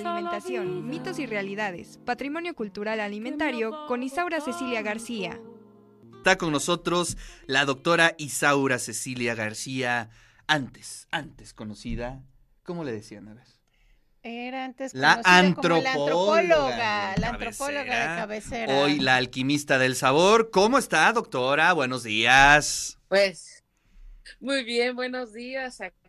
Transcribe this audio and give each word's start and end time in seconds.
la 0.00 0.14
alimentación, 0.14 0.88
mitos 0.88 1.18
y 1.18 1.26
realidades, 1.26 1.98
patrimonio 2.04 2.54
cultural 2.54 3.00
alimentario 3.00 3.86
con 3.86 4.02
Isaura 4.02 4.40
Cecilia 4.40 4.82
García. 4.82 5.40
Está 6.16 6.36
con 6.36 6.52
nosotros 6.52 7.16
la 7.46 7.64
doctora 7.64 8.14
Isaura 8.18 8.78
Cecilia 8.78 9.34
García, 9.34 10.10
antes, 10.46 11.08
antes 11.10 11.54
conocida, 11.54 12.22
¿cómo 12.62 12.84
le 12.84 12.92
decían 12.92 13.28
a 13.28 13.34
ver? 13.34 13.46
Era 14.22 14.64
antes 14.64 14.94
la 14.94 15.20
antropóloga, 15.24 17.14
la 17.16 17.28
antropóloga 17.28 17.82
de 17.82 18.20
cabecera. 18.20 18.78
Hoy 18.78 18.98
la 18.98 19.16
alquimista 19.16 19.78
del 19.78 19.94
sabor. 19.94 20.50
¿Cómo 20.50 20.76
está, 20.76 21.12
doctora? 21.12 21.72
Buenos 21.72 22.02
días. 22.02 22.98
Pues 23.08 23.64
muy 24.40 24.64
bien, 24.64 24.96
buenos 24.96 25.32
días. 25.32 25.80
Aquí 25.80 26.07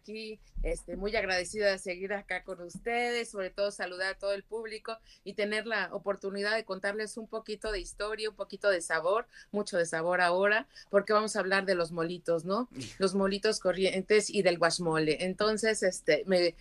este, 0.63 0.95
muy 0.95 1.15
agradecida 1.15 1.71
de 1.71 1.79
seguir 1.79 2.13
acá 2.13 2.43
con 2.43 2.61
ustedes, 2.61 3.29
sobre 3.29 3.49
todo 3.49 3.71
saludar 3.71 4.13
a 4.13 4.17
todo 4.17 4.33
el 4.33 4.43
público 4.43 4.97
y 5.23 5.33
tener 5.33 5.65
la 5.65 5.89
oportunidad 5.93 6.55
de 6.55 6.65
contarles 6.65 7.17
un 7.17 7.27
poquito 7.27 7.71
de 7.71 7.79
historia, 7.79 8.29
un 8.29 8.35
poquito 8.35 8.69
de 8.69 8.81
sabor, 8.81 9.27
mucho 9.51 9.77
de 9.77 9.85
sabor 9.85 10.21
ahora, 10.21 10.67
porque 10.89 11.13
vamos 11.13 11.35
a 11.35 11.39
hablar 11.39 11.65
de 11.65 11.75
los 11.75 11.91
molitos, 11.91 12.45
¿no? 12.45 12.69
Los 12.97 13.15
molitos 13.15 13.59
corrientes 13.59 14.29
y 14.29 14.41
del 14.41 14.57
guasmole. 14.57 15.23
Entonces, 15.23 15.83
este, 15.83 16.23
me, 16.25 16.55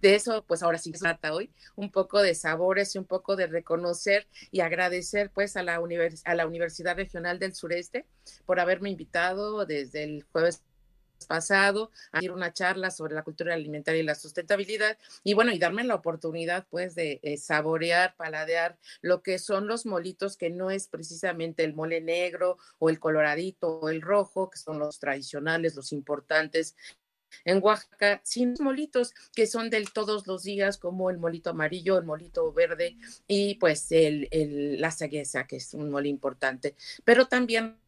de 0.00 0.14
eso, 0.14 0.44
pues 0.46 0.62
ahora 0.62 0.78
sí 0.78 0.92
se 0.92 0.98
trata 0.98 1.34
hoy, 1.34 1.50
un 1.76 1.90
poco 1.90 2.22
de 2.22 2.34
sabores 2.34 2.94
y 2.94 2.98
un 2.98 3.04
poco 3.04 3.36
de 3.36 3.46
reconocer 3.46 4.26
y 4.50 4.60
agradecer 4.60 5.30
pues 5.30 5.56
a 5.56 5.62
la, 5.62 5.80
a 6.24 6.34
la 6.34 6.46
Universidad 6.46 6.96
Regional 6.96 7.38
del 7.38 7.54
Sureste 7.54 8.06
por 8.46 8.60
haberme 8.60 8.90
invitado 8.90 9.66
desde 9.66 10.04
el 10.04 10.24
jueves 10.32 10.62
pasado 11.26 11.90
ir 12.20 12.32
una 12.32 12.52
charla 12.52 12.90
sobre 12.90 13.14
la 13.14 13.22
cultura 13.22 13.54
alimentaria 13.54 14.00
y 14.00 14.04
la 14.04 14.14
sustentabilidad 14.14 14.98
y 15.24 15.34
bueno, 15.34 15.52
y 15.52 15.58
darme 15.58 15.84
la 15.84 15.94
oportunidad 15.94 16.66
pues 16.70 16.94
de 16.94 17.20
eh, 17.22 17.36
saborear, 17.36 18.16
paladear 18.16 18.78
lo 19.00 19.22
que 19.22 19.38
son 19.38 19.66
los 19.66 19.86
molitos 19.86 20.36
que 20.36 20.50
no 20.50 20.70
es 20.70 20.88
precisamente 20.88 21.64
el 21.64 21.74
mole 21.74 22.00
negro 22.00 22.58
o 22.78 22.90
el 22.90 22.98
coloradito 22.98 23.80
o 23.80 23.88
el 23.88 24.02
rojo, 24.02 24.50
que 24.50 24.58
son 24.58 24.78
los 24.78 24.98
tradicionales, 24.98 25.74
los 25.74 25.92
importantes 25.92 26.76
en 27.44 27.62
Oaxaca, 27.62 28.20
sin 28.24 28.54
molitos 28.60 29.14
que 29.34 29.46
son 29.46 29.70
del 29.70 29.92
todos 29.92 30.26
los 30.26 30.42
días, 30.42 30.78
como 30.78 31.10
el 31.10 31.18
molito 31.18 31.50
amarillo, 31.50 31.98
el 31.98 32.04
molito 32.04 32.52
verde 32.52 32.96
y 33.26 33.54
pues 33.56 33.90
el, 33.92 34.28
el 34.30 34.80
la 34.80 34.90
saguesa, 34.90 35.46
que 35.46 35.56
es 35.56 35.74
un 35.74 35.90
mole 35.90 36.08
importante. 36.08 36.76
Pero 37.04 37.26
también 37.26 37.78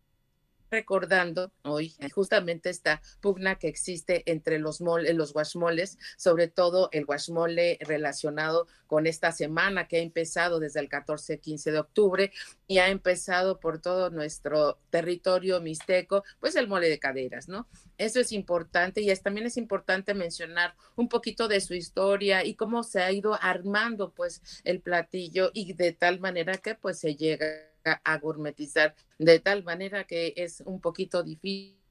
recordando 0.73 1.53
hoy 1.63 1.95
justamente 2.13 2.71
esta 2.71 3.03
pugna 3.21 3.57
que 3.57 3.69
existe 3.69 4.23
entre 4.27 4.59
los 4.59 4.81
moles, 4.81 5.15
los 5.15 5.35
guashmoles, 5.35 5.99
sobre 6.17 6.49
todo 6.49 6.89
el 6.93 7.05
guashmole 7.05 7.79
relacionado 7.83 8.67
con 8.87 9.07
esta 9.07 9.33
semana 9.33 9.87
que 9.87 9.99
ha 9.99 10.01
empezado 10.01 10.59
desde 10.61 10.81
el 10.81 10.89
14-15 10.89 11.71
de 11.71 11.79
octubre 11.79 12.33
y 12.67 12.79
ha 12.79 12.89
empezado 12.89 13.61
por 13.61 13.81
todo 13.81 14.11
nuestro 14.11 14.79
territorio 14.89 15.61
mixteco, 15.61 16.25
pues 16.41 16.57
el 16.57 16.69
mole 16.69 16.89
de 16.89 16.99
caderas, 16.99 17.49
¿no? 17.49 17.69
Eso 17.99 18.19
es 18.19 18.33
importante 18.33 19.03
y 19.03 19.11
es, 19.11 19.23
también 19.23 19.47
es 19.47 19.59
importante 19.59 20.15
mencionar 20.15 20.75
un 20.97 21.09
poquito 21.09 21.49
de 21.49 21.61
su 21.61 21.75
historia 21.75 22.45
y 22.45 22.55
cómo 22.55 22.83
se 22.83 23.03
ha 23.03 23.13
ido 23.13 23.39
armando 23.41 24.13
pues 24.13 24.41
el 24.65 24.81
platillo 24.81 25.51
y 25.53 25.75
de 25.75 25.93
tal 25.93 26.19
manera 26.19 26.57
que 26.57 26.75
pues 26.75 26.99
se 26.99 27.15
llega 27.15 27.72
a 27.85 28.19
gourmetizar 28.19 28.95
de 29.19 29.39
tal 29.41 29.65
manera 29.65 30.05
que 30.05 30.35
es 30.37 30.63
un 30.67 30.81
poquito 30.81 31.23
difícil 31.23 31.82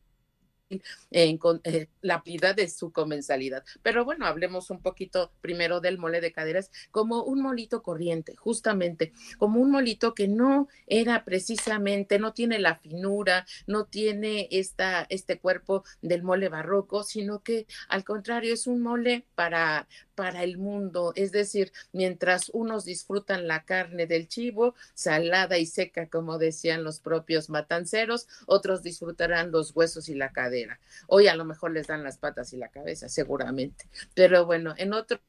en 1.12 1.40
eh, 1.64 1.88
la 2.02 2.16
habilidad 2.16 2.56
de 2.56 2.70
su 2.70 2.92
comensalidad. 2.92 3.64
Pero 3.84 4.06
bueno, 4.06 4.26
hablemos 4.26 4.70
un 4.70 4.82
poquito 4.82 5.32
primero 5.42 5.82
del 5.82 5.98
mole 5.98 6.22
de 6.22 6.32
caderas 6.32 6.72
como 6.92 7.24
un 7.24 7.42
molito 7.42 7.82
corriente, 7.82 8.36
justamente, 8.36 9.14
como 9.38 9.60
un 9.60 9.72
molito 9.72 10.14
que 10.14 10.28
no 10.28 10.68
era 10.88 11.24
precisamente, 11.26 12.20
no 12.20 12.34
tiene 12.34 12.60
la 12.60 12.76
finura, 12.76 13.46
no 13.68 13.86
tiene 13.86 14.48
esta, 14.52 15.06
este 15.10 15.40
cuerpo 15.40 15.84
del 16.02 16.24
mole 16.24 16.50
barroco, 16.50 17.04
sino 17.04 17.44
que 17.44 17.68
al 17.90 18.04
contrario 18.04 18.54
es 18.54 18.68
un 18.68 18.82
mole 18.82 19.26
para, 19.36 19.88
para 20.16 20.44
el 20.44 20.58
mundo. 20.58 21.14
Es 21.16 21.32
decir, 21.32 21.72
mientras 21.92 22.50
unos 22.54 22.86
disfrutan 22.86 23.48
la 23.48 23.64
carne 23.66 24.08
del 24.08 24.28
chivo, 24.28 24.76
salada 24.94 25.58
y 25.58 25.66
seca, 25.66 26.08
como 26.10 26.38
decían 26.38 26.84
los 26.84 27.00
propios 27.00 27.50
matanceros, 27.50 28.28
otros 28.46 28.84
disfrutarán 28.84 29.52
los 29.52 29.76
huesos 29.76 30.10
y 30.10 30.16
la 30.16 30.32
cadera. 30.32 30.61
Hoy 31.08 31.28
a 31.28 31.36
lo 31.36 31.46
mejor 31.46 31.72
les 31.72 31.88
dan 31.88 32.04
las 32.04 32.18
patas 32.18 32.54
y 32.54 32.58
la 32.58 32.70
cabeza, 32.70 33.10
seguramente. 33.10 33.86
Pero 34.14 34.46
bueno, 34.46 34.74
en 34.78 34.94
otros 34.94 35.22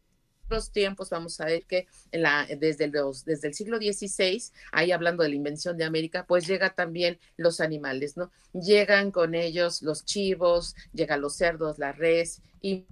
tiempos 0.73 1.11
vamos 1.11 1.41
a 1.41 1.47
ver 1.47 1.65
que 1.65 1.87
la, 2.13 2.47
desde, 2.59 2.89
los, 2.89 3.25
desde 3.25 3.49
el 3.49 3.55
siglo 3.55 3.79
XVI, 3.79 4.43
ahí 4.71 4.93
hablando 4.93 5.23
de 5.23 5.31
la 5.31 5.37
invención 5.37 5.77
de 5.77 5.85
América, 5.85 6.27
pues 6.27 6.47
llega 6.47 6.75
también 6.75 7.19
los 7.37 7.61
animales, 7.61 8.17
¿no? 8.17 8.31
Llegan 8.53 9.11
con 9.11 9.35
ellos 9.35 9.83
los 9.83 10.05
chivos, 10.05 10.75
llegan 10.93 11.21
los 11.21 11.37
cerdos, 11.37 11.79
la 11.79 11.93
res 11.93 12.43
y 12.61 12.87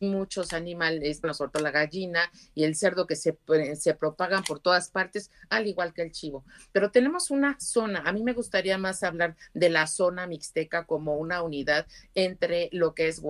muchos 0.00 0.52
animales, 0.52 1.22
no 1.22 1.34
sobre 1.34 1.62
la 1.62 1.70
gallina 1.70 2.30
y 2.54 2.64
el 2.64 2.74
cerdo 2.74 3.06
que 3.06 3.16
se, 3.16 3.36
se 3.76 3.94
propagan 3.94 4.42
por 4.44 4.60
todas 4.60 4.90
partes, 4.90 5.30
al 5.48 5.66
igual 5.66 5.92
que 5.92 6.02
el 6.02 6.12
chivo. 6.12 6.44
Pero 6.72 6.90
tenemos 6.90 7.30
una 7.30 7.58
zona, 7.60 8.02
a 8.04 8.12
mí 8.12 8.22
me 8.22 8.32
gustaría 8.32 8.78
más 8.78 9.02
hablar 9.02 9.36
de 9.54 9.70
la 9.70 9.86
zona 9.86 10.26
mixteca 10.26 10.84
como 10.84 11.16
una 11.16 11.42
unidad 11.42 11.86
entre 12.14 12.68
lo 12.72 12.94
que 12.94 13.08
es 13.08 13.20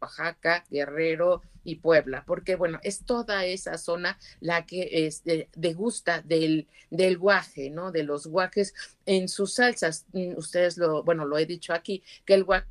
Oaxaca, 0.00 0.64
Guerrero 0.70 1.42
y 1.64 1.76
Puebla, 1.76 2.24
porque 2.26 2.56
bueno, 2.56 2.80
es 2.82 3.04
toda 3.04 3.44
esa 3.44 3.76
zona 3.76 4.18
la 4.40 4.64
que 4.64 5.06
es 5.06 5.22
degusta 5.54 6.22
del, 6.22 6.66
del 6.90 7.18
guaje, 7.18 7.68
¿no? 7.68 7.92
De 7.92 8.04
los 8.04 8.26
guajes 8.26 8.74
en 9.04 9.28
sus 9.28 9.54
salsas. 9.54 10.06
Mm, 10.12 10.36
ustedes 10.36 10.78
lo, 10.78 11.02
bueno, 11.02 11.26
lo 11.26 11.36
he 11.36 11.46
dicho 11.46 11.74
aquí, 11.74 12.02
que 12.24 12.34
el 12.34 12.44
guaje 12.44 12.66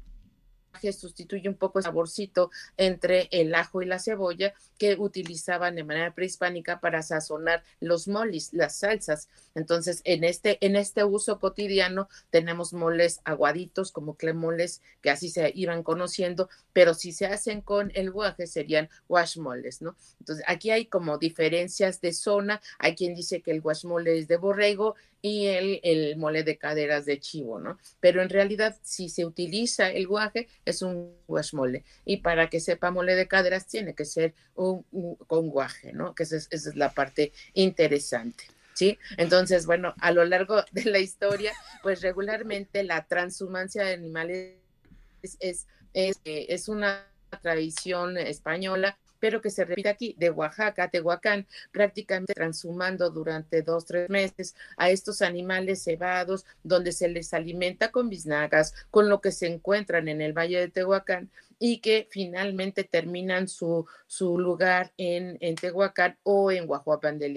sustituye 0.77 1.49
un 1.49 1.55
poco 1.55 1.79
el 1.79 1.85
saborcito 1.85 2.51
entre 2.77 3.27
el 3.31 3.53
ajo 3.55 3.81
y 3.81 3.85
la 3.85 3.99
cebolla 3.99 4.53
que 4.77 4.95
utilizaban 4.97 5.75
de 5.75 5.83
manera 5.83 6.13
prehispánica 6.13 6.79
para 6.79 7.01
sazonar 7.01 7.63
los 7.79 8.07
molis, 8.07 8.53
las 8.53 8.77
salsas. 8.77 9.27
Entonces, 9.55 10.01
en 10.03 10.23
este, 10.23 10.63
en 10.65 10.75
este 10.75 11.03
uso 11.03 11.39
cotidiano 11.39 12.09
tenemos 12.29 12.73
moles 12.73 13.21
aguaditos 13.23 13.91
como 13.91 14.15
clemoles, 14.15 14.81
que 15.01 15.09
así 15.09 15.29
se 15.29 15.51
iban 15.55 15.83
conociendo, 15.83 16.49
pero 16.73 16.93
si 16.93 17.11
se 17.11 17.25
hacen 17.25 17.61
con 17.61 17.91
el 17.95 18.11
guaje 18.11 18.47
serían 18.47 18.89
moles, 19.37 19.81
¿no? 19.81 19.95
Entonces, 20.19 20.45
aquí 20.47 20.71
hay 20.71 20.85
como 20.85 21.17
diferencias 21.17 22.01
de 22.01 22.13
zona. 22.13 22.61
Hay 22.79 22.95
quien 22.95 23.15
dice 23.15 23.41
que 23.41 23.51
el 23.51 23.61
guashmole 23.61 24.17
es 24.17 24.27
de 24.27 24.37
borrego 24.37 24.95
y 25.21 25.47
el, 25.47 25.79
el 25.83 26.17
mole 26.17 26.43
de 26.43 26.57
caderas 26.57 27.05
de 27.05 27.19
chivo, 27.19 27.59
¿no? 27.59 27.77
Pero 27.99 28.21
en 28.21 28.29
realidad, 28.29 28.77
si 28.81 29.09
se 29.09 29.25
utiliza 29.25 29.89
el 29.89 30.07
guaje, 30.07 30.47
es 30.65 30.81
un 30.81 31.15
guashmole. 31.27 31.83
Y 32.05 32.17
para 32.17 32.49
que 32.49 32.59
sepa 32.59 32.91
mole 32.91 33.15
de 33.15 33.27
caderas, 33.27 33.67
tiene 33.67 33.95
que 33.95 34.05
ser 34.05 34.33
un, 34.55 34.85
con 35.27 35.49
guaje, 35.49 35.93
¿no? 35.93 36.13
Que 36.13 36.23
esa 36.23 36.37
es, 36.37 36.75
la 36.75 36.91
parte 36.91 37.33
interesante. 37.53 38.45
¿Sí? 38.73 38.99
Entonces, 39.17 39.65
bueno, 39.65 39.95
a 39.99 40.11
lo 40.11 40.23
largo 40.23 40.63
de 40.71 40.85
la 40.85 40.99
historia, 40.99 41.51
pues 41.81 42.01
regularmente 42.01 42.83
la 42.83 43.07
transhumancia 43.07 43.83
de 43.83 43.93
animales 43.93 44.53
es, 45.23 45.37
es, 45.39 45.67
es, 45.93 46.19
es 46.23 46.67
una 46.69 47.07
tradición 47.41 48.17
española 48.19 48.97
pero 49.19 49.41
que 49.41 49.49
se 49.49 49.65
repite 49.65 49.89
aquí, 49.89 50.15
de 50.17 50.29
Oaxaca 50.29 50.83
a 50.83 50.89
Tehuacán, 50.89 51.47
prácticamente 51.71 52.33
transhumando 52.33 53.09
durante 53.09 53.61
dos, 53.61 53.85
tres 53.85 54.09
meses 54.09 54.55
a 54.77 54.89
estos 54.89 55.21
animales 55.21 55.83
cebados, 55.83 56.45
donde 56.63 56.91
se 56.91 57.07
les 57.07 57.33
alimenta 57.33 57.91
con 57.91 58.09
biznagas, 58.09 58.73
con 58.89 59.09
lo 59.09 59.21
que 59.21 59.31
se 59.31 59.47
encuentran 59.47 60.07
en 60.07 60.21
el 60.21 60.33
Valle 60.33 60.59
de 60.59 60.69
Tehuacán 60.69 61.29
y 61.59 61.79
que 61.79 62.07
finalmente 62.09 62.83
terminan 62.83 63.47
su, 63.47 63.85
su 64.05 64.37
lugar 64.37 64.93
en, 64.97 65.37
en 65.41 65.55
Tehuacán 65.55 66.17
o 66.23 66.51
en 66.51 66.67
Guajuapan 66.67 67.17
de 67.17 67.29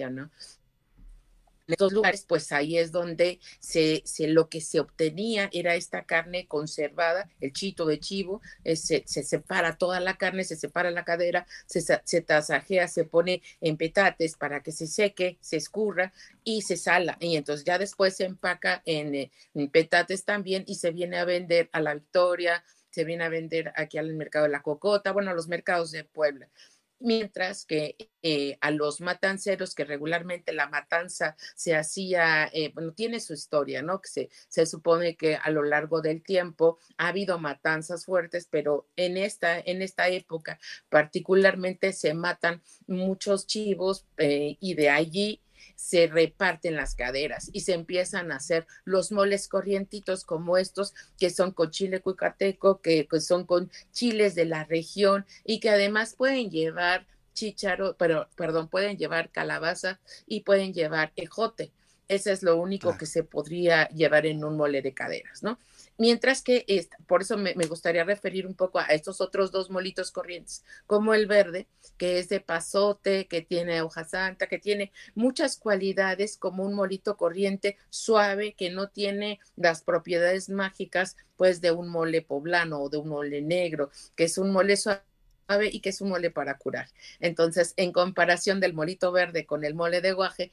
estos 1.73 1.93
lugares, 1.93 2.25
pues 2.27 2.53
ahí 2.53 2.79
es 2.79 2.93
donde 2.93 3.41
se, 3.59 4.03
lo 4.29 4.49
que 4.49 4.61
se 4.61 4.81
obtenía 4.81 5.49
era 5.53 5.75
esta 5.75 6.05
carne 6.05 6.47
conservada, 6.47 7.29
el 7.41 7.53
chito 7.53 7.87
de 7.87 8.01
chivo, 8.01 8.41
eh, 8.65 8.77
se, 8.77 9.05
se, 9.07 9.23
separa 9.23 9.77
toda 9.77 10.01
la 10.01 10.17
carne, 10.17 10.45
se 10.45 10.57
separa 10.57 10.91
la 10.91 11.05
cadera, 11.05 11.47
se, 11.67 11.81
se 11.81 12.21
tasajea, 12.21 12.89
se 12.89 13.05
pone 13.05 13.43
en 13.61 13.77
petates 13.77 14.37
para 14.37 14.63
que 14.63 14.73
se 14.73 14.87
seque, 14.87 15.39
se 15.41 15.57
escurra 15.57 16.13
y 16.45 16.63
se 16.63 16.77
sala. 16.77 17.17
Y 17.21 17.37
entonces 17.37 17.65
ya 17.65 17.79
después 17.79 18.17
se 18.17 18.25
empaca 18.25 18.83
en, 18.85 19.15
eh, 19.15 19.31
en 19.55 19.69
petates 19.69 20.25
también 20.25 20.65
y 20.67 20.77
se 20.77 20.91
viene 20.91 21.19
a 21.19 21.25
vender 21.25 21.69
a 21.73 21.81
la 21.81 21.95
Victoria, 21.95 22.65
se 22.91 23.05
viene 23.05 23.25
a 23.25 23.29
vender 23.29 23.73
aquí 23.77 23.99
al 23.99 24.13
mercado 24.15 24.47
de 24.47 24.53
la 24.53 24.63
Cocota, 24.63 25.13
bueno, 25.13 25.31
a 25.31 25.35
los 25.35 25.49
mercados 25.49 25.91
de 25.93 26.05
Puebla 26.05 26.49
mientras 27.01 27.65
que 27.65 27.97
eh, 28.23 28.59
a 28.61 28.71
los 28.71 29.01
matanceros, 29.01 29.75
que 29.75 29.85
regularmente 29.85 30.53
la 30.53 30.69
matanza 30.69 31.37
se 31.55 31.75
hacía, 31.75 32.49
eh, 32.53 32.71
bueno, 32.75 32.93
tiene 32.93 33.21
su 33.21 33.33
historia, 33.33 33.83
¿no? 33.83 34.01
Que 34.01 34.09
se, 34.09 34.31
se, 34.49 34.67
supone 34.67 35.17
que 35.17 35.37
a 35.37 35.51
lo 35.51 35.63
largo 35.63 36.03
del 36.03 36.23
tiempo 36.23 36.79
ha 36.99 37.09
habido 37.09 37.39
matanzas 37.39 38.05
fuertes, 38.05 38.47
pero 38.51 38.87
en 38.97 39.17
esta, 39.17 39.59
en 39.59 39.83
esta 39.83 40.09
época 40.09 40.59
particularmente 40.89 41.93
se 41.93 42.15
matan 42.15 42.63
muchos 42.87 43.47
chivos 43.47 44.05
eh, 44.19 44.57
y 44.61 44.75
de 44.75 44.91
allí 44.91 45.41
se 45.81 46.07
reparten 46.09 46.77
las 46.77 46.95
caderas 46.95 47.49
y 47.55 47.61
se 47.61 47.73
empiezan 47.73 48.31
a 48.31 48.37
hacer 48.37 48.67
los 48.85 49.13
moles 49.13 49.49
corrientitos 49.49 50.25
como 50.25 50.59
estos 50.59 50.93
que 51.19 51.31
son 51.31 51.53
con 51.53 51.71
chile 51.71 52.01
cuicateco, 52.01 52.83
que, 52.83 53.09
son 53.19 53.47
con 53.47 53.71
chiles 53.91 54.35
de 54.35 54.45
la 54.45 54.65
región 54.65 55.25
y 55.43 55.59
que 55.59 55.71
además 55.71 56.15
pueden 56.17 56.51
llevar 56.51 57.07
chícharo, 57.33 57.97
pero 57.99 58.29
perdón, 58.37 58.69
pueden 58.69 58.99
llevar 58.99 59.31
calabaza 59.31 59.99
y 60.27 60.41
pueden 60.41 60.75
llevar 60.75 61.13
ejote. 61.17 61.73
Ese 62.09 62.33
es 62.33 62.43
lo 62.43 62.57
único 62.59 62.99
que 62.99 63.07
se 63.07 63.25
podría 63.25 63.89
llevar 63.89 64.27
en 64.27 64.45
un 64.45 64.59
mole 64.59 64.83
de 64.83 64.93
caderas, 64.93 65.43
¿no? 65.43 65.59
Mientras 66.01 66.41
que, 66.41 66.65
por 67.07 67.21
eso 67.21 67.37
me, 67.37 67.53
gustaría 67.53 68.05
referir 68.05 68.47
un 68.47 68.55
poco 68.55 68.79
a 68.79 68.87
estos 68.87 69.21
otros 69.21 69.53
dos 69.53 69.69
molitos 69.69 70.11
corrientes, 70.11 70.65
como 70.87 71.13
el 71.13 71.27
verde, 71.27 71.69
que 71.99 72.19
es 72.19 72.31
de 72.31 72.41
pasote, 72.41 73.27
que 73.27 73.43
tiene 73.43 73.83
hoja 73.83 74.05
santa, 74.05 74.47
que 74.47 74.59
tiene 74.59 74.93
muchas 75.15 75.59
cualidades 75.59 76.39
como 76.39 76.65
un 76.65 76.73
molito 76.73 77.19
corriente 77.19 77.77
suave, 77.91 78.55
que 78.55 78.71
no 78.71 78.89
tiene 78.89 79.41
las 79.57 79.83
propiedades 79.83 80.49
mágicas, 80.49 81.19
pues, 81.37 81.61
de 81.61 81.71
un 81.71 81.91
mole 81.91 82.23
poblano 82.23 82.81
o 82.81 82.89
de 82.89 82.97
un 82.97 83.11
mole 83.11 83.43
negro, 83.43 83.91
que 84.17 84.25
es 84.25 84.39
un 84.39 84.53
mole 84.53 84.79
suave 84.79 85.03
y 85.71 85.81
que 85.81 85.91
es 85.91 86.01
un 86.01 86.09
mole 86.09 86.31
para 86.31 86.57
curar. 86.57 86.89
Entonces, 87.19 87.75
en 87.77 87.93
comparación 87.93 88.59
del 88.59 88.73
molito 88.73 89.13
verde 89.13 89.45
con 89.45 89.65
el 89.65 89.75
mole 89.75 90.01
de 90.01 90.15
guaje, 90.15 90.51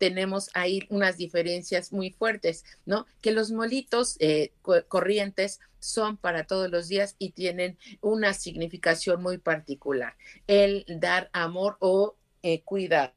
tenemos 0.00 0.48
ahí 0.54 0.86
unas 0.88 1.18
diferencias 1.18 1.92
muy 1.92 2.10
fuertes, 2.10 2.64
¿no? 2.86 3.06
Que 3.20 3.32
los 3.32 3.50
molitos 3.52 4.16
eh, 4.18 4.50
corrientes 4.88 5.60
son 5.78 6.16
para 6.16 6.44
todos 6.44 6.70
los 6.70 6.88
días 6.88 7.16
y 7.18 7.32
tienen 7.32 7.76
una 8.00 8.32
significación 8.32 9.22
muy 9.22 9.36
particular, 9.36 10.16
el 10.46 10.86
dar 10.88 11.28
amor 11.34 11.76
o 11.80 12.16
eh, 12.42 12.62
cuidado. 12.62 13.12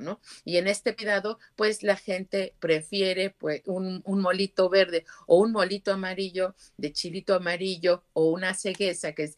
¿no? 0.00 0.20
Y 0.44 0.56
en 0.56 0.68
este 0.68 0.96
cuidado, 0.96 1.38
pues 1.54 1.82
la 1.82 1.96
gente 1.96 2.54
prefiere 2.60 3.28
pues, 3.30 3.60
un, 3.66 4.02
molito 4.06 4.70
verde 4.70 5.04
o 5.26 5.38
un 5.38 5.52
molito 5.52 5.92
amarillo 5.92 6.54
de 6.78 6.94
chilito 6.94 7.34
amarillo 7.34 8.02
o 8.14 8.30
una 8.30 8.54
cegueza 8.54 9.12
que 9.12 9.24
es, 9.24 9.36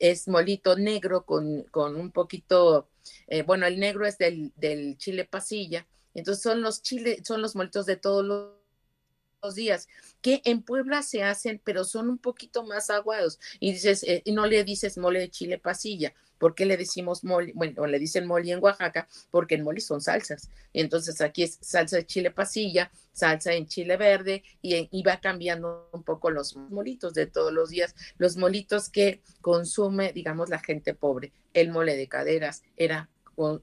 es 0.00 0.28
molito 0.28 0.76
negro 0.76 1.24
con, 1.24 1.62
con 1.70 1.96
un 1.96 2.10
poquito 2.10 2.90
eh, 3.26 3.42
bueno, 3.42 3.66
el 3.66 3.78
negro 3.78 4.06
es 4.06 4.18
del, 4.18 4.52
del 4.56 4.96
chile 4.98 5.24
pasilla, 5.24 5.86
entonces 6.14 6.42
son 6.42 6.62
los 6.62 6.82
chiles, 6.82 7.20
son 7.24 7.42
los 7.42 7.54
molitos 7.54 7.84
de 7.86 7.96
todos 7.96 8.24
los 8.24 9.54
días, 9.54 9.86
que 10.22 10.40
en 10.44 10.62
Puebla 10.62 11.02
se 11.02 11.22
hacen, 11.22 11.60
pero 11.62 11.84
son 11.84 12.08
un 12.08 12.18
poquito 12.18 12.64
más 12.64 12.90
aguados. 12.90 13.38
Y 13.60 13.72
dices, 13.72 14.02
eh, 14.02 14.22
y 14.24 14.32
no 14.32 14.46
le 14.46 14.64
dices 14.64 14.98
mole 14.98 15.20
de 15.20 15.30
chile 15.30 15.58
pasilla. 15.58 16.14
¿Por 16.38 16.54
qué 16.54 16.66
le 16.66 16.76
decimos 16.76 17.24
mole? 17.24 17.52
Bueno, 17.54 17.86
le 17.86 17.98
dicen 17.98 18.26
mole 18.26 18.50
en 18.52 18.62
Oaxaca, 18.62 19.08
porque 19.30 19.54
en 19.54 19.64
mole 19.64 19.80
son 19.80 20.00
salsas. 20.00 20.50
Entonces 20.72 21.20
aquí 21.20 21.42
es 21.42 21.58
salsa 21.60 21.96
de 21.96 22.06
chile 22.06 22.30
pasilla, 22.30 22.90
salsa 23.12 23.52
en 23.54 23.66
chile 23.66 23.96
verde, 23.96 24.42
y, 24.62 24.88
y 24.90 25.02
va 25.02 25.20
cambiando 25.20 25.88
un 25.92 26.02
poco 26.02 26.30
los 26.30 26.56
molitos 26.56 27.14
de 27.14 27.26
todos 27.26 27.52
los 27.52 27.70
días, 27.70 27.94
los 28.18 28.36
molitos 28.36 28.88
que 28.88 29.22
consume, 29.40 30.12
digamos, 30.12 30.48
la 30.48 30.58
gente 30.58 30.94
pobre. 30.94 31.32
El 31.54 31.70
mole 31.70 31.96
de 31.96 32.08
caderas 32.08 32.62
era 32.76 33.08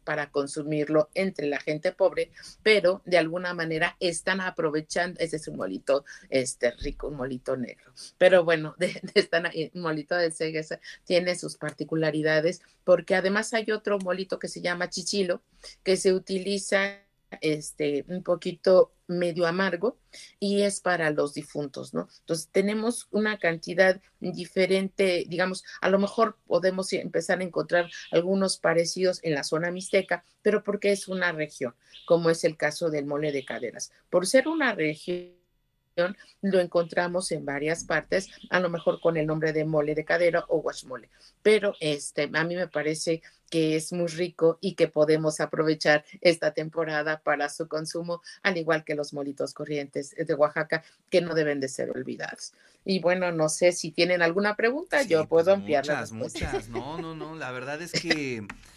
para 0.04 0.30
consumirlo 0.32 1.10
entre 1.14 1.48
la 1.48 1.60
gente 1.60 1.92
pobre, 1.92 2.32
pero 2.62 3.02
de 3.06 3.18
alguna 3.18 3.54
manera 3.54 3.96
están 4.00 4.42
aprovechando, 4.42 5.20
ese 5.20 5.38
es 5.38 5.48
un 5.48 5.58
molito 5.58 6.06
este, 6.30 6.72
rico, 6.72 7.08
un 7.08 7.18
molito 7.18 7.58
negro. 7.58 7.94
Pero 8.18 8.44
bueno, 8.44 8.76
de, 8.80 9.00
de 9.14 9.72
un 9.74 9.82
molito 9.82 10.16
de 10.16 10.32
ceguesa 10.32 10.80
tiene 11.04 11.36
sus 11.36 11.58
particularidades, 11.58 12.62
porque 12.84 13.16
además 13.16 13.54
hay 13.54 13.72
otro 13.72 14.00
molito 14.00 14.40
que 14.40 14.48
se 14.48 14.62
llama 14.62 14.90
chichilo, 14.90 15.42
que 15.84 15.98
se 15.98 16.14
utiliza 16.14 17.00
este, 17.42 18.06
un 18.08 18.24
poquito 18.24 18.93
medio 19.08 19.46
amargo 19.46 19.98
y 20.40 20.62
es 20.62 20.80
para 20.80 21.10
los 21.12 21.34
difuntos, 21.34 21.94
¿no? 21.94 22.08
Entonces 22.20 22.50
tenemos 22.52 23.08
una 23.12 23.38
cantidad 23.38 24.02
diferente, 24.20 25.26
digamos, 25.28 25.64
a 25.82 25.90
lo 25.90 26.00
mejor 26.00 26.38
podemos 26.48 26.92
empezar 26.94 27.40
a 27.40 27.44
encontrar 27.44 27.90
algunos 28.12 28.58
parecidos 28.58 29.20
en 29.24 29.34
la 29.34 29.44
zona 29.44 29.72
mixteca, 29.72 30.24
pero 30.42 30.64
porque 30.64 30.92
es 30.92 31.08
una 31.08 31.32
región, 31.32 31.76
como 32.06 32.30
es 32.30 32.44
el 32.44 32.58
caso 32.58 32.90
del 32.90 33.06
mole 33.06 33.32
de 33.32 33.46
caderas. 33.46 33.92
Por 34.10 34.26
ser 34.28 34.48
una 34.48 34.74
región 34.74 35.43
lo 36.42 36.60
encontramos 36.60 37.32
en 37.32 37.46
varias 37.46 37.84
partes, 37.84 38.30
a 38.50 38.60
lo 38.60 38.70
mejor 38.70 39.00
con 39.00 39.18
el 39.18 39.26
nombre 39.26 39.54
de 39.54 39.66
mole 39.66 39.96
de 39.96 40.06
cadera 40.06 40.46
o 40.48 40.62
guachmole, 40.62 41.10
pero 41.42 41.76
este, 41.80 42.30
a 42.34 42.44
mí 42.44 42.56
me 42.56 42.68
parece 42.68 43.22
que 43.50 43.76
es 43.76 43.94
muy 43.94 44.08
rico 44.08 44.58
y 44.62 44.74
que 44.74 44.88
podemos 44.88 45.40
aprovechar 45.40 46.04
esta 46.22 46.56
temporada 46.56 47.22
para 47.22 47.50
su 47.50 47.68
consumo, 47.68 48.22
al 48.42 48.58
igual 48.58 48.84
que 48.84 48.96
los 48.96 49.14
molitos 49.14 49.54
corrientes 49.54 50.16
de 50.16 50.34
Oaxaca, 50.34 50.84
que 51.12 51.22
no 51.22 51.36
deben 51.36 51.60
de 51.60 51.68
ser 51.70 51.92
olvidados. 51.92 52.54
Y 52.84 53.00
bueno, 53.00 53.32
no 53.32 53.50
sé 53.50 53.72
si 53.72 53.92
tienen 53.92 54.24
alguna 54.24 54.56
pregunta, 54.56 55.04
yo 55.04 55.28
puedo 55.28 55.46
pues 55.46 55.58
ampliarla. 55.58 56.08
Muchas, 56.12 56.12
muchas, 56.12 56.70
no, 56.70 56.98
no, 56.98 57.16
no, 57.16 57.36
la 57.36 57.52
verdad 57.52 57.82
es 57.82 57.92
que... 57.92 58.48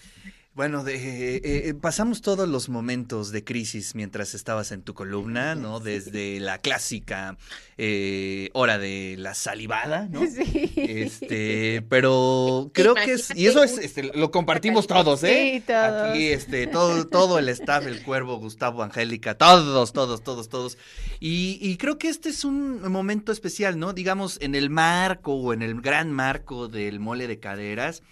Bueno, 0.56 0.84
de, 0.84 0.94
eh, 0.94 1.40
eh, 1.44 1.74
pasamos 1.74 2.22
todos 2.22 2.48
los 2.48 2.70
momentos 2.70 3.30
de 3.30 3.44
crisis 3.44 3.94
mientras 3.94 4.32
estabas 4.32 4.72
en 4.72 4.80
tu 4.80 4.94
columna, 4.94 5.54
¿no? 5.54 5.80
Desde 5.80 6.40
la 6.40 6.56
clásica 6.56 7.36
eh, 7.76 8.48
hora 8.54 8.78
de 8.78 9.16
la 9.18 9.34
salivada, 9.34 10.08
¿no? 10.10 10.22
Sí. 10.26 10.72
Este, 10.76 11.84
pero 11.90 12.70
creo 12.72 12.94
que 12.94 13.12
es, 13.12 13.36
y 13.36 13.48
eso 13.48 13.62
es, 13.62 13.76
este, 13.76 14.04
lo 14.14 14.30
compartimos 14.30 14.86
todos, 14.86 15.22
¿eh? 15.24 15.56
Sí, 15.56 15.60
todos. 15.66 16.08
Aquí, 16.08 16.28
este, 16.28 16.66
todo, 16.68 17.06
todo 17.06 17.38
el 17.38 17.50
staff, 17.50 17.86
el 17.86 18.02
cuervo, 18.02 18.38
Gustavo, 18.38 18.82
Angélica, 18.82 19.36
todos, 19.36 19.92
todos, 19.92 20.22
todos, 20.22 20.48
todos. 20.48 20.78
Y, 21.20 21.58
y 21.60 21.76
creo 21.76 21.98
que 21.98 22.08
este 22.08 22.30
es 22.30 22.46
un 22.46 22.80
momento 22.90 23.30
especial, 23.30 23.78
¿no? 23.78 23.92
Digamos, 23.92 24.38
en 24.40 24.54
el 24.54 24.70
marco 24.70 25.34
o 25.34 25.52
en 25.52 25.60
el 25.60 25.82
gran 25.82 26.12
marco 26.12 26.66
del 26.68 26.98
mole 26.98 27.26
de 27.26 27.40
caderas 27.40 28.02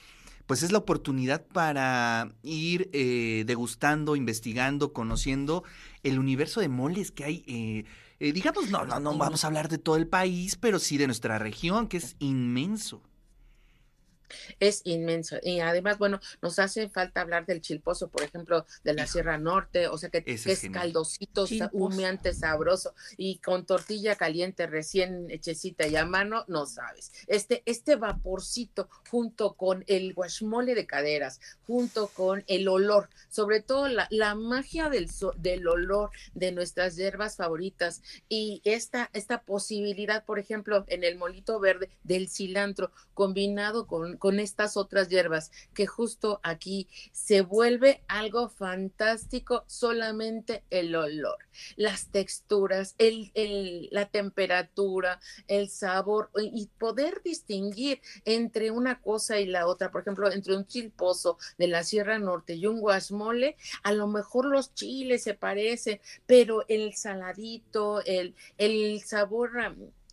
pues 0.47 0.63
es 0.63 0.73
la 0.73 0.79
oportunidad 0.79 1.45
para 1.47 2.33
ir 2.43 2.91
eh, 2.93 3.45
degustando, 3.47 4.17
investigando, 4.17 4.93
conociendo 4.93 5.65
el 6.03 6.19
universo 6.19 6.61
de 6.61 6.69
moles 6.69 7.11
que 7.11 7.25
hay. 7.25 7.45
Eh, 7.47 7.85
eh, 8.21 8.33
digamos, 8.33 8.71
no, 8.71 8.85
no, 8.85 9.01
no 9.01 9.17
vamos 9.17 9.45
a 9.45 9.47
hablar 9.47 9.69
de 9.69 9.79
todo 9.79 9.97
el 9.97 10.07
país, 10.07 10.57
pero 10.57 10.79
sí 10.79 10.97
de 10.99 11.07
nuestra 11.07 11.39
región, 11.39 11.89
que 11.89 11.97
es 11.97 12.17
inmenso 12.19 13.03
es 14.61 14.83
inmenso. 14.85 15.37
Y 15.43 15.61
además, 15.61 15.99
bueno, 15.99 16.21
nos 16.43 16.59
hace 16.59 16.89
falta 16.89 17.21
hablar 17.21 17.47
del 17.47 17.61
chilposo, 17.61 18.09
por 18.09 18.23
ejemplo, 18.23 18.67
de 18.83 18.95
la 18.95 19.07
Sierra 19.07 19.39
Norte, 19.39 19.89
o 19.89 19.99
sea 19.99 20.11
que, 20.11 20.23
es, 20.27 20.63
caldosito, 20.73 21.47
humeante, 21.73 22.33
sabroso, 22.35 22.95
y 23.17 23.39
con 23.39 23.67
tortilla 23.67 24.17
caliente 24.17 24.67
recién 24.67 25.31
hechecita 25.31 25.87
y 25.87 25.97
a 25.97 26.05
mano, 26.05 26.45
no 26.49 26.67
sabes. 26.67 27.13
Este, 27.27 27.63
este 27.67 27.97
vaporcito 27.97 28.89
junto 29.11 29.55
con 29.55 29.85
el 29.87 30.15
guachmole 30.15 30.75
de 30.75 30.87
caderas, 30.87 31.41
junto 31.67 32.09
con 32.09 32.45
el 32.47 32.69
olor, 32.69 33.09
sobre 33.29 33.61
todo 33.61 33.89
la, 33.89 34.07
la 34.11 34.35
magia 34.35 34.89
del, 34.89 35.09
del 35.37 35.67
olor 35.67 36.11
de 36.35 36.53
nuestras 36.53 36.97
hierbas 36.97 37.37
favoritas 37.37 38.03
y 38.29 38.61
esta, 38.65 39.11
esta 39.13 39.43
posibilidad, 39.43 40.25
por 40.25 40.39
ejemplo, 40.39 40.85
en 40.89 41.05
el 41.05 41.17
molito 41.17 41.61
verde 41.61 41.91
del 42.03 42.29
cilantro 42.29 42.91
combinado 43.15 43.87
con 43.87 44.14
con 44.19 44.41
estas 44.41 44.77
otras 44.77 45.09
hierbas, 45.09 45.51
que 45.75 45.87
justo 45.87 46.41
aquí 46.43 46.89
se 47.13 47.43
vuelve 47.43 48.03
algo 48.09 48.49
fantástico 48.49 49.65
solamente 49.67 50.65
el 50.71 50.95
olor, 50.95 51.39
las 51.77 52.09
texturas, 52.09 52.95
el, 52.99 53.89
la 53.91 54.07
temperatura, 54.07 55.21
el 55.49 55.69
sabor 55.69 56.31
y 56.37 56.69
poder 56.79 57.23
distinguir 57.25 58.01
entre 58.25 58.71
una 58.71 59.01
cosa 59.01 59.41
y 59.41 59.47
la 59.47 59.67
otra, 59.67 59.91
por 59.91 60.03
ejemplo, 60.03 60.31
entre 60.31 60.57
un 60.57 60.67
chilpozo 60.67 61.39
de 61.59 61.69
la 61.69 61.85
Sierra 61.85 62.19
Norte 62.19 62.55
y 62.55 62.67
un 62.67 62.81
guasmole, 62.81 63.57
a 63.83 63.93
lo 63.93 64.07
mejor 64.07 64.47
los 64.47 64.75
chiles 64.75 65.23
se 65.23 65.35
parecen, 65.35 66.01
pero 66.27 66.65
el 66.69 66.95
saladito, 66.95 68.03
el, 68.05 68.35
el 68.59 69.03
sabor 69.03 69.53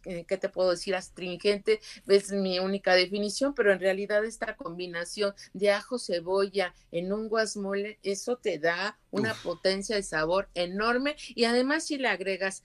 eh, 0.06 0.26
¿qué 0.28 0.38
te 0.38 0.50
puedo 0.50 0.72
decir? 0.72 0.96
Astringente, 0.96 1.80
es 2.08 2.32
mi 2.32 2.60
única 2.60 2.94
definición, 2.96 3.54
pero 3.54 3.72
en 3.72 3.80
realidad 3.80 4.26
esta 4.26 4.56
combinación 4.56 5.34
de 5.54 5.72
ajo, 5.72 6.00
cebolla 6.00 6.74
en 6.92 7.14
un 7.14 7.30
guasmole, 7.30 8.00
eso 8.04 8.38
te 8.38 8.60
da 8.60 8.98
una 9.12 9.34
potencia 9.34 9.96
de 9.96 10.04
sabor 10.04 10.50
enorme 10.54 11.16
y 11.36 11.44
además 11.46 11.86
si 11.86 11.98
le 11.98 12.08
agregas, 12.08 12.64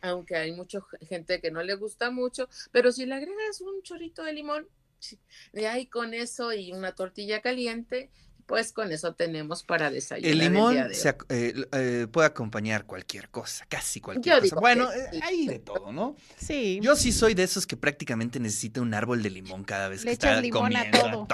aunque 0.00 0.36
hay 0.36 0.52
mucha 0.52 0.80
gente 1.08 1.40
que 1.40 1.50
no 1.50 1.62
le 1.62 1.74
gusta 1.74 2.10
mucho, 2.10 2.48
pero 2.72 2.92
si 2.92 3.06
le 3.06 3.14
agregas 3.14 3.60
un 3.60 3.82
chorrito 3.82 4.22
de 4.22 4.32
limón, 4.32 4.68
De 5.52 5.68
ahí 5.68 5.86
con 5.86 6.12
eso 6.12 6.52
y 6.52 6.72
una 6.72 6.92
tortilla 6.92 7.40
caliente, 7.40 8.10
pues 8.48 8.72
con 8.72 8.90
eso 8.90 9.12
tenemos 9.12 9.62
para 9.62 9.90
desayunar. 9.90 10.32
El 10.32 10.38
limón 10.38 10.94
se, 10.94 11.10
eh, 11.28 11.54
eh, 11.70 12.06
puede 12.10 12.28
acompañar 12.28 12.86
cualquier 12.86 13.28
cosa, 13.28 13.66
casi 13.68 14.00
cualquier 14.00 14.40
cosa. 14.40 14.56
Bueno, 14.56 14.90
eh, 14.90 15.20
hay 15.22 15.46
de 15.46 15.58
todo, 15.58 15.92
¿no? 15.92 16.16
Sí. 16.38 16.80
Yo 16.82 16.96
sí 16.96 17.12
soy 17.12 17.34
de 17.34 17.42
esos 17.42 17.66
que 17.66 17.76
prácticamente 17.76 18.40
necesita 18.40 18.80
un 18.80 18.94
árbol 18.94 19.22
de 19.22 19.28
limón 19.28 19.64
cada 19.64 19.90
vez 19.90 20.02
que 20.02 20.12
está 20.12 20.40
comiendo. 20.50 20.98
A 20.98 21.26
todo. 21.26 21.28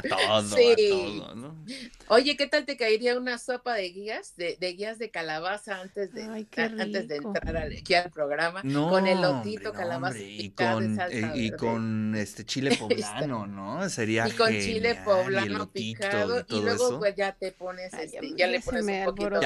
A 0.00 0.42
todo, 0.42 0.56
sí. 0.56 0.72
a 0.72 0.76
todo, 0.76 1.34
¿no? 1.34 1.64
Oye, 2.08 2.36
¿qué 2.36 2.46
tal 2.46 2.64
te 2.64 2.76
caería 2.76 3.16
una 3.16 3.38
sopa 3.38 3.74
de 3.74 3.90
guías, 3.90 4.34
de, 4.36 4.56
guías 4.72 4.98
de 4.98 5.10
calabaza 5.10 5.80
antes 5.80 6.12
de, 6.12 6.24
antes 6.24 7.08
de 7.08 7.16
entrar 7.16 7.56
aquí 7.56 7.94
al 7.94 8.10
programa? 8.10 8.62
No, 8.64 8.88
con 8.90 9.06
el 9.06 9.20
lotito, 9.20 9.72
calabaza 9.72 10.18
y 10.18 10.50
con, 10.50 10.98
y 11.34 11.50
con 11.52 12.14
este 12.16 12.44
chile 12.44 12.76
poblano, 12.78 13.46
¿no? 13.46 13.88
Sería 13.88 14.26
Y 14.28 14.32
con 14.32 14.50
chile 14.50 14.98
poblano 15.04 15.70
picado 15.70 16.44
y, 16.48 16.60
luego 16.60 16.98
pues 16.98 17.14
ya 17.14 17.32
te 17.32 17.52
pones, 17.52 17.92
este, 17.94 18.34
ya, 18.36 18.46
le 18.46 18.60
pones 18.60 18.82
un 18.82 19.04
poquito. 19.04 19.40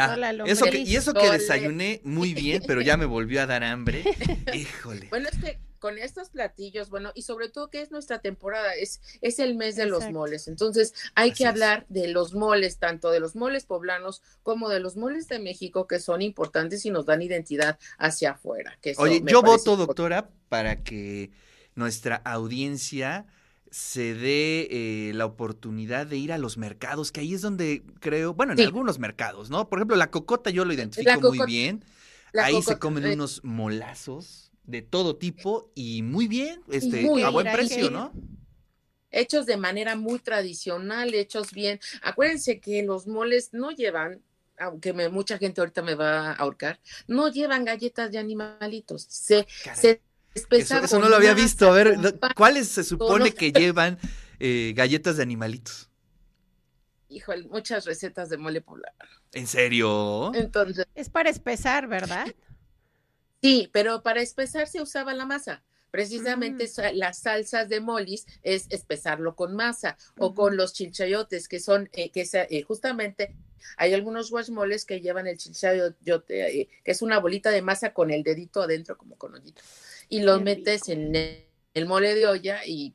eso 0.47 0.67
y 0.73 0.97
eso 0.97 1.13
que 1.13 1.31
desayuné 1.31 2.01
muy 2.05 2.35
bien, 2.35 2.63
pero 2.67 2.81
ya 2.81 2.97
me 2.97 3.05
volvió 3.05 3.43
a 3.43 3.47
dar 3.47 3.65
hambre. 3.65 4.05
Híjole. 4.55 5.09
Bueno, 5.11 5.29
es 5.31 5.39
que 5.39 5.59
con 5.85 5.99
estos 5.99 6.31
platillos, 6.31 6.89
bueno, 6.89 7.13
y 7.15 7.21
sobre 7.21 7.51
todo 7.51 7.69
que 7.69 7.83
es 7.83 7.91
nuestra 7.91 8.19
temporada, 8.19 8.73
es, 8.73 9.03
es 9.21 9.39
el 9.39 9.55
mes 9.55 9.77
de 9.77 9.85
los 9.85 10.11
moles. 10.11 10.49
Entonces, 10.49 10.95
hay 11.15 11.33
que 11.33 11.47
hablar 11.47 11.85
de 11.91 12.09
los 12.09 12.33
moles, 12.33 12.79
tanto 12.79 13.11
de 13.11 13.21
los 13.21 13.37
moles 13.37 13.67
poblanos 13.67 14.23
como 14.43 14.71
de 14.71 14.81
los 14.81 14.97
moles 14.97 15.29
de 15.29 15.41
México, 15.41 15.87
que 15.87 15.99
son 16.01 16.23
importantes 16.23 16.87
y 16.87 16.91
nos 16.91 17.05
dan 17.05 17.21
identidad 17.21 17.79
hacia 17.99 18.31
afuera. 18.31 18.79
Que 18.81 18.95
Oye, 18.97 19.23
yo 19.27 19.43
voto, 19.43 19.77
doctora, 19.77 20.31
para 20.49 20.83
que 20.83 21.33
nuestra 21.75 22.17
audiencia 22.17 23.27
se 23.71 24.15
dé 24.15 24.69
eh, 24.71 25.13
la 25.13 25.27
oportunidad 25.27 26.07
de 26.07 26.17
ir 26.17 26.33
a 26.33 26.39
los 26.39 26.57
mercados, 26.57 27.13
que 27.13 27.21
ahí 27.21 27.35
es 27.35 27.43
donde 27.43 27.83
creo, 28.01 28.33
bueno, 28.33 28.55
en 28.55 28.61
algunos 28.61 28.99
mercados, 28.99 29.51
¿no? 29.51 29.69
Por 29.69 29.81
ejemplo, 29.81 29.97
la 29.97 30.11
cocota 30.11 30.49
yo 30.49 30.65
lo 30.65 30.73
identifico 30.73 31.21
muy 31.29 31.45
bien. 31.45 31.85
Ahí 32.33 32.63
se 32.63 32.79
comen 32.79 33.05
eh 33.05 33.13
unos 33.13 33.45
molazos 33.45 34.44
de 34.65 34.83
todo 34.83 35.17
tipo 35.17 35.71
y 35.75 36.03
muy 36.03 36.29
bien, 36.29 36.63
este, 36.71 37.07
a 37.25 37.31
buen 37.31 37.51
precio, 37.53 37.91
¿no? 37.91 38.13
Hechos 39.11 39.47
de 39.47 39.57
manera 39.57 39.95
muy 39.95 40.19
tradicional, 40.19 41.15
hechos 41.15 41.53
bien. 41.53 41.79
Acuérdense 42.03 42.59
que 42.59 42.83
los 42.83 43.07
moles 43.07 43.51
no 43.53 43.71
llevan, 43.71 44.23
aunque 44.59 44.93
mucha 45.09 45.39
gente 45.39 45.61
ahorita 45.61 45.83
me 45.83 45.95
va 45.95 46.31
a 46.31 46.33
ahorcar, 46.33 46.81
no 47.07 47.29
llevan 47.29 47.65
galletas 47.65 48.11
de 48.11 48.19
animalitos. 48.19 49.07
Se, 49.09 49.47
se 49.75 50.01
eso, 50.51 50.99
no 50.99 51.09
lo 51.09 51.17
había 51.17 51.35
visto. 51.35 51.71
A 51.71 51.75
ver, 51.75 51.97
¿cuáles 52.35 52.69
se 52.69 52.83
supone 52.83 53.33
que 53.33 53.53
llevan 53.53 53.99
eh, 54.41 54.73
galletas 54.75 55.17
de 55.17 55.23
animalitos? 55.23 55.91
Híjole, 57.09 57.47
muchas 57.47 57.85
recetas 57.85 58.29
de 58.31 58.39
mole 58.39 58.61
poblano. 58.61 58.99
¿En 59.33 59.47
serio? 59.47 60.35
Entonces. 60.35 60.87
Es 60.95 61.09
para 61.09 61.31
espesar, 61.31 61.87
¿verdad? 61.87 62.27
Sí, 63.45 63.69
pero 63.75 64.03
para 64.03 64.23
espesar 64.23 64.69
se 64.69 64.81
usaba 64.81 65.13
la 65.13 65.27
masa. 65.27 65.63
Precisamente 65.91 66.65
mm. 66.65 66.97
las 66.97 67.19
salsas 67.19 67.69
de 67.69 67.81
molis 67.81 68.25
es 68.43 68.67
espesarlo 68.71 69.37
con 69.37 69.55
masa 69.55 69.99
o 70.17 70.35
con 70.35 70.57
los 70.57 70.73
chilchayotes, 70.73 71.47
que 71.47 71.61
son, 71.61 71.91
eh, 71.93 72.11
que 72.11 72.27
eh, 72.33 72.63
justamente 72.63 73.37
hay 73.77 73.93
algunos 73.93 74.31
guasmoles 74.31 74.87
que 74.87 75.03
llevan 75.03 75.27
el 75.27 75.37
chilchayote, 75.37 76.63
eh, 76.63 76.69
que 76.83 76.91
es 76.91 77.03
una 77.03 77.19
bolita 77.19 77.51
de 77.51 77.61
masa 77.61 77.93
con 77.93 78.11
el 78.11 78.23
dedito 78.23 78.63
adentro, 78.63 78.97
como 78.97 79.19
con 79.19 79.35
hoyito, 79.35 79.61
y 80.09 80.23
lo 80.23 80.41
metes 80.41 80.89
en 80.89 81.15
el, 81.15 81.87
mole 81.87 82.15
de 82.15 82.27
olla 82.27 82.65
y 82.65 82.95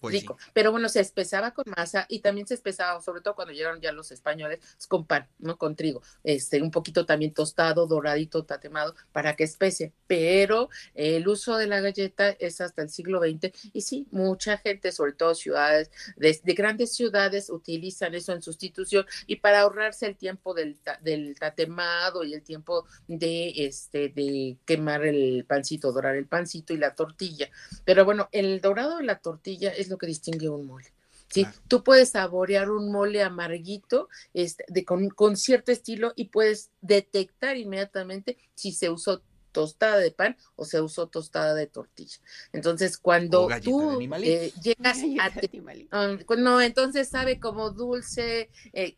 pues 0.00 0.14
rico. 0.14 0.38
Pero 0.52 0.72
bueno, 0.72 0.88
se 0.88 1.00
espesaba 1.00 1.52
con 1.52 1.64
masa 1.76 2.06
y 2.08 2.20
también 2.20 2.46
se 2.46 2.54
espesaba, 2.54 3.00
sobre 3.02 3.20
todo 3.20 3.34
cuando 3.34 3.52
llegaron 3.52 3.80
ya 3.80 3.92
los 3.92 4.10
españoles, 4.10 4.60
con 4.88 5.06
pan, 5.06 5.28
¿no? 5.38 5.58
Con 5.58 5.76
trigo, 5.76 6.02
este, 6.24 6.62
un 6.62 6.70
poquito 6.70 7.04
también 7.04 7.34
tostado, 7.34 7.86
doradito, 7.86 8.44
tatemado, 8.44 8.94
para 9.12 9.36
que 9.36 9.44
especie. 9.44 9.92
Pero 10.06 10.70
el 10.94 11.28
uso 11.28 11.56
de 11.56 11.66
la 11.66 11.80
galleta 11.80 12.30
es 12.30 12.60
hasta 12.60 12.82
el 12.82 12.88
siglo 12.88 13.20
XX 13.20 13.52
y 13.72 13.82
sí, 13.82 14.06
mucha 14.10 14.56
gente, 14.56 14.90
sobre 14.90 15.12
todo 15.12 15.34
ciudades, 15.34 15.90
de, 16.16 16.40
grandes 16.54 16.94
ciudades, 16.94 17.50
utilizan 17.50 18.14
eso 18.14 18.32
en 18.32 18.42
sustitución 18.42 19.04
y 19.26 19.36
para 19.36 19.60
ahorrarse 19.60 20.06
el 20.06 20.16
tiempo 20.16 20.54
del, 20.54 20.78
del 21.02 21.38
tatemado 21.38 22.24
y 22.24 22.34
el 22.34 22.42
tiempo 22.42 22.86
de, 23.06 23.52
este, 23.56 24.08
de 24.08 24.56
quemar 24.64 25.04
el 25.04 25.44
pancito, 25.46 25.92
dorar 25.92 26.16
el 26.16 26.26
pancito 26.26 26.72
y 26.72 26.78
la 26.78 26.94
tortilla. 26.94 27.50
Pero 27.84 28.04
bueno, 28.04 28.28
el 28.32 28.60
dorado 28.60 28.96
de 28.96 29.04
la 29.04 29.18
tortilla 29.18 29.70
es 29.70 29.89
lo 29.90 29.98
que 29.98 30.06
distingue 30.06 30.48
un 30.48 30.66
mole. 30.66 30.92
Sí, 31.30 31.46
tú 31.68 31.84
puedes 31.84 32.10
saborear 32.10 32.70
un 32.70 32.90
mole 32.90 33.22
amarguito 33.22 34.08
este, 34.34 34.64
de, 34.66 34.84
con, 34.84 35.36
cierto 35.36 35.70
estilo 35.70 36.12
y 36.16 36.24
puedes 36.24 36.70
detectar 36.80 37.56
inmediatamente 37.56 38.36
si 38.54 38.72
se 38.72 38.90
usó 38.90 39.22
tostada 39.52 39.98
de 39.98 40.10
pan 40.10 40.36
o 40.56 40.64
se 40.64 40.80
usó 40.80 41.06
tostada 41.06 41.54
de 41.54 41.68
tortilla. 41.68 42.16
Entonces, 42.52 42.98
cuando 42.98 43.48
tú 43.62 44.00
eh, 44.22 44.52
llegas 44.60 44.98
a... 45.92 46.04
Um, 46.04 46.18
no, 46.42 46.60
entonces 46.60 47.08
sabe 47.08 47.38
como 47.38 47.70
dulce, 47.70 48.50
eh, 48.72 48.96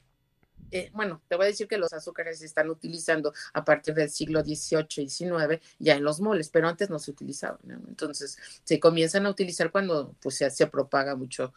eh, 0.72 0.90
bueno, 0.92 1.22
te 1.28 1.36
voy 1.36 1.44
a 1.44 1.48
decir 1.48 1.68
que 1.68 1.78
los 1.78 1.92
azúcares 1.92 2.38
se 2.38 2.46
están 2.46 2.70
utilizando 2.70 3.32
a 3.52 3.64
partir 3.64 3.94
del 3.94 4.10
siglo 4.10 4.42
XVIII 4.42 5.04
y 5.04 5.08
XIX 5.08 5.60
ya 5.78 5.94
en 5.94 6.02
los 6.02 6.20
moles, 6.20 6.48
pero 6.48 6.68
antes 6.68 6.90
no 6.90 6.98
se 6.98 7.10
utilizaban. 7.10 7.58
Entonces, 7.88 8.38
se 8.64 8.80
comienzan 8.80 9.26
a 9.26 9.30
utilizar 9.30 9.70
cuando 9.70 10.14
pues, 10.20 10.36
se, 10.36 10.50
se 10.50 10.66
propaga 10.66 11.14
mucho 11.14 11.52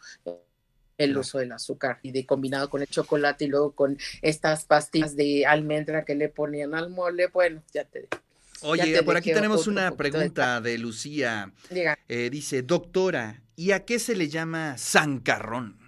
el 0.98 1.16
uso 1.16 1.38
del 1.38 1.52
azúcar 1.52 1.98
y 2.02 2.12
de 2.12 2.24
combinado 2.24 2.70
con 2.70 2.80
el 2.80 2.88
chocolate 2.88 3.44
y 3.44 3.48
luego 3.48 3.72
con 3.72 3.98
estas 4.22 4.64
pastillas 4.64 5.16
de 5.16 5.44
almendra 5.46 6.04
que 6.04 6.14
le 6.14 6.28
ponían 6.28 6.74
al 6.74 6.90
mole, 6.90 7.26
bueno, 7.28 7.62
ya 7.72 7.84
te 7.84 8.08
Oye, 8.62 9.02
por 9.02 9.16
aquí 9.16 9.32
tenemos 9.32 9.66
una 9.66 9.96
pregunta 9.96 10.60
de, 10.60 10.78
Lucía. 10.78 11.52
Eh, 12.08 12.30
dice, 12.30 12.62
doctora, 12.62 13.42
¿y 13.54 13.72
a 13.72 13.84
qué 13.84 13.98
se 13.98 14.16
le 14.16 14.28
llama 14.28 14.76
zancarrón? 14.78 15.78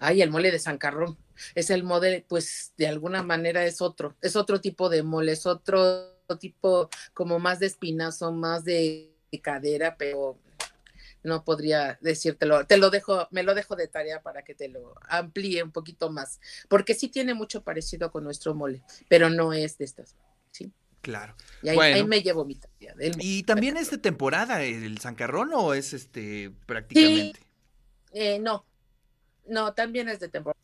Ay, 0.00 0.22
el 0.22 0.30
mole 0.30 0.50
de 0.50 0.58
zancarrón 0.58 1.16
es 1.54 1.70
el 1.70 1.84
mole, 1.84 2.24
pues 2.28 2.72
de 2.76 2.86
alguna 2.86 3.22
manera 3.22 3.64
es 3.64 3.80
otro, 3.80 4.16
es 4.20 4.36
otro 4.36 4.60
tipo 4.60 4.88
de 4.88 5.02
mole, 5.02 5.32
es 5.32 5.46
otro 5.46 6.12
tipo 6.38 6.88
como 7.14 7.38
más 7.38 7.60
de 7.60 7.66
espinazo, 7.66 8.32
más 8.32 8.64
de 8.64 9.10
cadera, 9.42 9.96
pero 9.96 10.38
no 11.22 11.44
podría 11.44 11.98
decírtelo, 12.00 12.66
te 12.66 12.76
lo 12.76 12.90
dejo, 12.90 13.28
me 13.30 13.42
lo 13.42 13.54
dejo 13.54 13.76
de 13.76 13.88
tarea 13.88 14.22
para 14.22 14.42
que 14.42 14.54
te 14.54 14.68
lo 14.68 14.94
amplíe 15.08 15.62
un 15.62 15.70
poquito 15.70 16.10
más, 16.10 16.40
porque 16.68 16.94
sí 16.94 17.08
tiene 17.08 17.34
mucho 17.34 17.62
parecido 17.62 18.10
con 18.10 18.24
nuestro 18.24 18.54
mole, 18.54 18.82
pero 19.08 19.30
no 19.30 19.52
es 19.52 19.78
de 19.78 19.84
estas, 19.84 20.16
¿sí? 20.50 20.72
Claro. 21.00 21.34
Y 21.62 21.68
ahí, 21.68 22.04
me 22.04 22.22
llevo 22.22 22.44
mi 22.44 22.54
tarea. 22.54 22.94
¿Y 23.18 23.42
también 23.42 23.76
es 23.76 23.90
de 23.90 23.98
temporada 23.98 24.62
el 24.62 24.98
zancarrón 25.00 25.52
o 25.52 25.74
es 25.74 25.92
este 25.94 26.52
prácticamente? 26.64 27.40
Eh, 28.12 28.38
no, 28.38 28.64
no, 29.48 29.74
también 29.74 30.08
es 30.08 30.20
de 30.20 30.28
temporada 30.28 30.61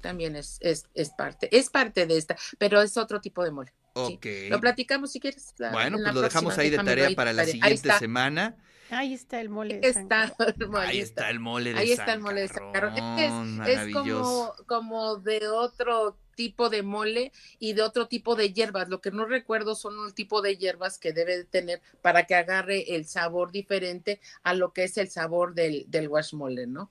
también 0.00 0.36
es, 0.36 0.58
es, 0.60 0.86
es, 0.94 1.10
parte, 1.10 1.48
es 1.56 1.70
parte 1.70 2.06
de 2.06 2.16
esta, 2.16 2.36
pero 2.58 2.80
es 2.82 2.96
otro 2.96 3.20
tipo 3.20 3.44
de 3.44 3.50
mole. 3.50 3.72
Ok. 3.94 4.26
Lo 4.48 4.60
platicamos 4.60 5.12
si 5.12 5.20
quieres. 5.20 5.54
bueno, 5.72 5.98
pues 6.02 6.14
lo 6.14 6.20
dejamos 6.20 6.58
ahí 6.58 6.70
de 6.70 6.78
tarea 6.78 7.10
para 7.14 7.32
la 7.32 7.44
siguiente 7.44 7.90
semana. 7.98 8.56
Ahí 8.90 9.14
está 9.14 9.40
el 9.40 9.48
mole 9.48 9.78
de 9.78 9.88
está 9.88 10.34
Ahí 10.78 10.98
está 10.98 11.30
el 11.30 11.38
mole 11.38 11.72
de 11.72 11.78
Ahí 11.78 11.92
está 11.92 12.12
el 12.12 12.20
mole 12.20 12.40
de 12.40 12.46
Es, 12.46 13.78
es 13.78 13.92
como, 13.92 14.52
como 14.66 15.16
de 15.16 15.46
otro 15.48 16.16
tipo 16.34 16.70
de 16.70 16.82
mole 16.82 17.32
y 17.58 17.74
de 17.74 17.82
otro 17.82 18.08
tipo 18.08 18.34
de 18.34 18.52
hierbas. 18.52 18.88
Lo 18.88 19.00
que 19.00 19.10
no 19.10 19.26
recuerdo 19.26 19.74
son 19.74 19.98
un 19.98 20.12
tipo 20.12 20.42
de 20.42 20.56
hierbas 20.56 20.98
que 20.98 21.12
debe 21.12 21.44
tener 21.44 21.80
para 22.02 22.26
que 22.26 22.34
agarre 22.34 22.96
el 22.96 23.06
sabor 23.06 23.52
diferente 23.52 24.20
a 24.42 24.54
lo 24.54 24.72
que 24.72 24.84
es 24.84 24.96
el 24.96 25.08
sabor 25.08 25.54
del, 25.54 25.84
del 25.88 26.10
mole, 26.32 26.66
¿no? 26.66 26.90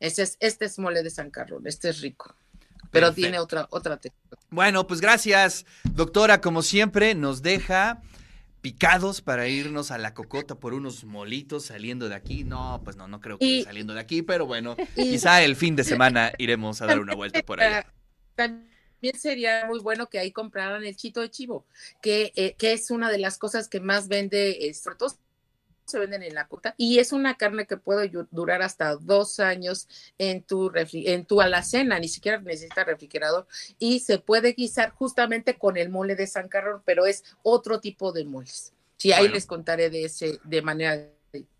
Este 0.00 0.22
es, 0.22 0.36
este 0.40 0.66
es 0.66 0.78
mole 0.78 1.02
de 1.02 1.10
San 1.10 1.30
Carlos, 1.30 1.62
este 1.64 1.88
es 1.88 2.00
rico 2.00 2.34
pero 2.90 3.12
tiene 3.12 3.38
otra, 3.38 3.66
otra 3.70 3.96
textura. 3.96 4.40
Bueno, 4.50 4.86
pues 4.86 5.00
gracias, 5.00 5.66
doctora. 5.84 6.40
Como 6.40 6.62
siempre, 6.62 7.14
nos 7.14 7.42
deja 7.42 8.02
picados 8.60 9.20
para 9.20 9.48
irnos 9.48 9.90
a 9.90 9.98
la 9.98 10.14
cocota 10.14 10.56
por 10.56 10.74
unos 10.74 11.04
molitos 11.04 11.66
saliendo 11.66 12.08
de 12.08 12.14
aquí. 12.14 12.44
No, 12.44 12.80
pues 12.84 12.96
no, 12.96 13.08
no 13.08 13.20
creo 13.20 13.38
que 13.38 13.62
saliendo 13.64 13.94
de 13.94 14.00
aquí, 14.00 14.22
pero 14.22 14.46
bueno, 14.46 14.76
quizá 14.94 15.42
el 15.42 15.56
fin 15.56 15.76
de 15.76 15.84
semana 15.84 16.32
iremos 16.38 16.80
a 16.82 16.86
dar 16.86 17.00
una 17.00 17.14
vuelta 17.14 17.42
por 17.42 17.60
allá. 17.60 17.86
También 18.34 19.18
sería 19.18 19.66
muy 19.66 19.80
bueno 19.80 20.08
que 20.08 20.18
ahí 20.18 20.32
compraran 20.32 20.84
el 20.84 20.96
chito 20.96 21.20
de 21.20 21.30
chivo, 21.30 21.66
que, 22.02 22.32
eh, 22.36 22.54
que 22.58 22.72
es 22.72 22.90
una 22.90 23.10
de 23.10 23.18
las 23.18 23.38
cosas 23.38 23.68
que 23.68 23.80
más 23.80 24.08
vende, 24.08 24.68
eh, 24.68 24.74
sobre 24.74 24.96
todo 24.96 25.16
se 25.88 25.98
venden 25.98 26.22
en 26.22 26.34
la 26.34 26.46
cota 26.46 26.74
y 26.76 26.98
es 26.98 27.12
una 27.12 27.36
carne 27.36 27.66
que 27.66 27.76
puede 27.76 28.10
durar 28.30 28.62
hasta 28.62 28.96
dos 28.96 29.40
años 29.40 29.88
en 30.18 30.42
tu 30.42 30.70
en 30.74 31.24
tu 31.24 31.40
alacena, 31.40 31.98
ni 31.98 32.08
siquiera 32.08 32.40
necesita 32.40 32.84
refrigerador 32.84 33.46
y 33.78 34.00
se 34.00 34.18
puede 34.18 34.52
guisar 34.52 34.90
justamente 34.90 35.56
con 35.56 35.76
el 35.76 35.88
mole 35.88 36.14
de 36.16 36.26
San 36.26 36.48
Carlos, 36.48 36.82
pero 36.84 37.06
es 37.06 37.24
otro 37.42 37.80
tipo 37.80 38.12
de 38.12 38.24
moles. 38.24 38.72
Sí, 38.96 39.12
ahí 39.12 39.28
les 39.28 39.46
contaré 39.46 39.90
de 39.90 40.04
ese 40.04 40.40
de 40.44 40.62
manera 40.62 41.08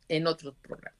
en 0.08 0.26
otro 0.26 0.54
programa. 0.54 0.96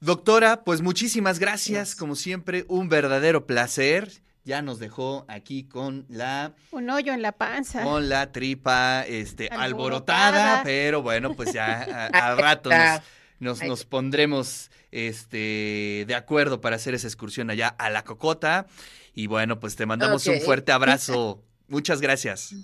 Doctora, 0.00 0.62
pues 0.62 0.82
muchísimas 0.82 1.38
gracias, 1.38 1.94
como 1.94 2.16
siempre, 2.16 2.66
un 2.68 2.90
verdadero 2.90 3.46
placer. 3.46 4.10
Ya 4.46 4.62
nos 4.62 4.78
dejó 4.78 5.24
aquí 5.28 5.64
con 5.64 6.06
la 6.08 6.54
un 6.70 6.88
hoyo 6.88 7.12
en 7.12 7.20
la 7.20 7.32
panza. 7.32 7.82
Con 7.82 8.08
la 8.08 8.30
tripa 8.30 9.02
este 9.06 9.48
alborotada, 9.48 10.28
Alborotada. 10.28 10.62
pero 10.62 11.02
bueno, 11.02 11.34
pues 11.34 11.52
ya 11.52 11.82
a- 11.82 12.06
al 12.30 12.38
rato 12.38 12.70
nos, 12.70 13.00
nos, 13.40 13.62
nos 13.68 13.84
pondremos 13.84 14.70
este 14.92 16.04
de 16.06 16.14
acuerdo 16.14 16.60
para 16.60 16.76
hacer 16.76 16.94
esa 16.94 17.08
excursión 17.08 17.50
allá 17.50 17.68
a 17.76 17.90
la 17.90 18.04
Cocota. 18.04 18.66
Y 19.14 19.26
bueno, 19.26 19.58
pues 19.58 19.74
te 19.74 19.84
mandamos 19.84 20.24
un 20.28 20.40
fuerte 20.40 20.70
abrazo. 20.70 21.42
Muchas 21.66 22.00
gracias. 22.00 22.54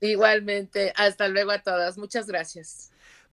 Igualmente, 0.00 0.92
hasta 0.96 1.28
luego 1.28 1.50
a 1.50 1.58
todas. 1.58 1.98
Muchas 1.98 2.26
gracias. 2.26 2.90